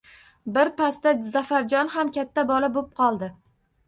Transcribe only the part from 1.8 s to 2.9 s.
ham katta bola bo`p